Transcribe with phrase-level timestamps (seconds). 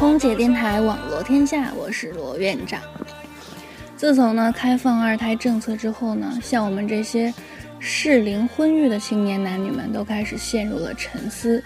[0.00, 2.80] 空姐电台网罗天下我是罗院长。
[3.96, 7.32] 自从呢开放二胎政策之后呢像我们这些
[7.78, 11.62] 适龄婚育的青年男女们都开始陷入了沉思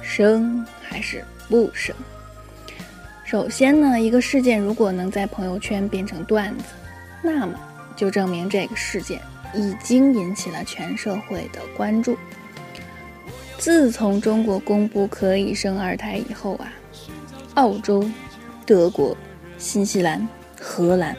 [0.00, 1.94] 生还是不生。
[3.22, 6.64] 首先呢一个事件如果能在朋友圈变成段子
[7.22, 7.54] 那么
[7.94, 9.20] 就证明这个事件
[9.54, 12.16] 已经引起了全社会的关注。
[13.64, 16.70] 自从中国公布可以生二胎以后啊，
[17.54, 18.04] 澳洲、
[18.66, 19.16] 德国、
[19.56, 20.28] 新西兰、
[20.60, 21.16] 荷兰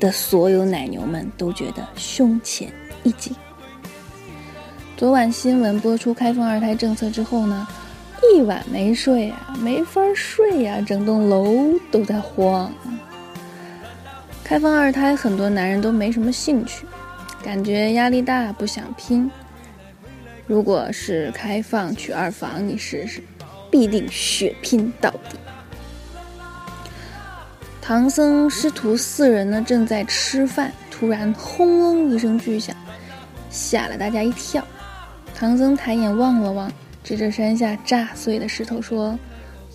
[0.00, 3.36] 的所有奶牛们都觉得胸前一紧。
[4.96, 7.68] 昨晚新闻播出开放二胎政策之后呢，
[8.32, 12.72] 一晚没睡啊，没法睡呀，整栋楼都在晃。
[14.42, 16.86] 开放二胎，很多男人都没什么兴趣，
[17.42, 19.30] 感觉压力大，不想拼。
[20.46, 23.22] 如果是开放娶二房，你试试，
[23.70, 25.38] 必定血拼到底。
[27.80, 32.74] 唐僧师徒四人呢，正在吃饭，突然轰隆一声巨响，
[33.50, 34.66] 吓了大家一跳。
[35.34, 36.72] 唐僧抬眼望了望，
[37.02, 39.18] 指着山下炸碎的石头说：“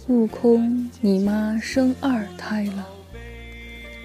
[0.08, 2.88] 悟空，你妈生二胎了。”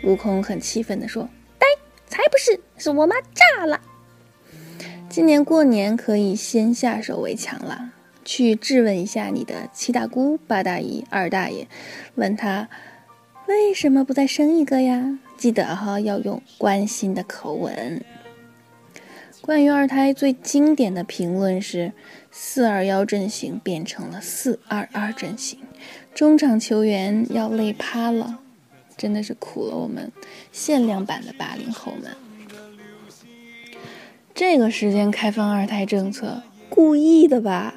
[0.05, 1.67] 悟空很气愤地说：“呆，
[2.07, 3.81] 才不是，是我妈炸了。”
[5.15, 7.93] 今年过年可以先下手为强了，
[8.25, 11.69] 去质问一下你的七大姑八大姨二大爷，
[12.17, 12.69] 问他
[13.47, 15.21] 为什么不再生一个呀？
[15.37, 18.05] 记得哈，要用关心的口吻。
[19.41, 21.93] 关于二胎最经典的评论是
[22.33, 25.61] 四二幺阵型变成了四二二阵型，
[26.13, 28.41] 中场球员要累趴了，
[28.97, 30.11] 真的是苦了我们
[30.51, 32.11] 限量版的八零后们。
[34.35, 37.73] 这个时间开放二胎政策，故意的吧？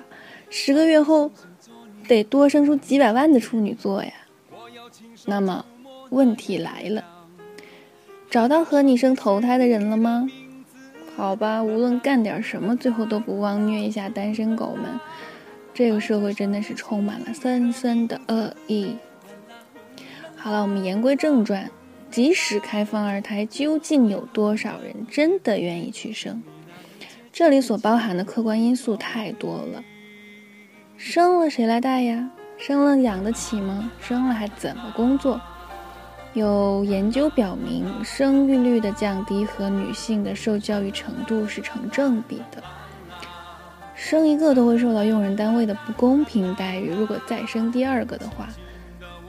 [0.49, 1.31] 十个月后
[2.07, 4.11] 得多生出几百万的处女座呀。
[5.27, 5.63] 那么
[6.09, 7.03] 问题来了，
[8.31, 10.27] 找到和你生头胎的人了吗？
[11.15, 14.99] 好吧，无论干点什么，最后都不忘虐一下单身狗们。
[15.75, 18.95] 这个社会真的是充满了深深的恶意。
[20.35, 21.69] 好了，我们言归正传。
[22.09, 26.41] 即使开放二胎，究竟有多少人真的愿意去生？
[27.31, 29.83] 这里所包含的客观因素太多了。
[30.97, 32.31] 生了谁来带呀？
[32.57, 33.91] 生了养得起吗？
[33.99, 35.39] 生了还怎么工作？
[36.33, 42.63] 有研究表明，生育率的降低和女性的受教育程度是成正比的。
[43.93, 48.47] 生一个都会受到用人单位的不公平待遇，如果再生第二个的话，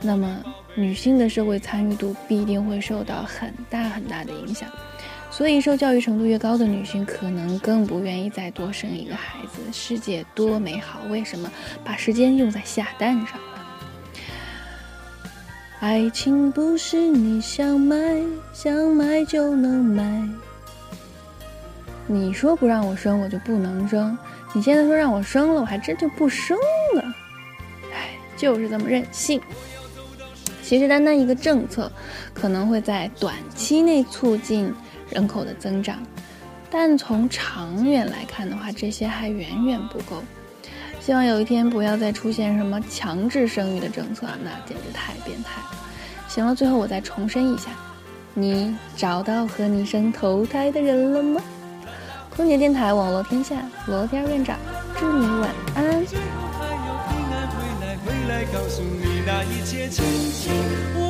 [0.01, 0.43] 那么。
[0.75, 4.69] 女性的社会参与度必定会受到很大很大的影响，
[5.29, 9.61] 所以受教育程度越高的女性，可能更不愿意再多生一个孩子。
[9.73, 11.51] 世界多美好，为什么
[11.83, 13.43] 把时间用在下蛋上了？
[15.81, 17.97] 爱情不是你想买
[18.53, 20.29] 想买就能买。
[22.07, 24.17] 你说不让我生，我就不能生；
[24.55, 26.57] 你现在说让我生了，我还真就不生
[26.95, 27.03] 了。
[27.93, 29.41] 唉，就是这么任性。
[30.69, 31.91] 其实，单单一个政策，
[32.35, 34.71] 可能会在短期内促进
[35.09, 35.97] 人口的增长，
[36.71, 40.23] 但从长远来看的话，这些还远远不够。
[41.01, 45.69] 希望有一天不要再出现什么强制生育的政策，那简直太变态了。
[46.29, 47.71] 行了，最后我再重申一下，
[48.35, 51.41] 你找到和你生头胎的人了吗？
[52.29, 53.57] 空姐电台网络天下，
[53.87, 54.59] 罗天院长，
[55.01, 56.05] 祝你晚安。
[58.29, 61.08] 来告诉你那一切亲情。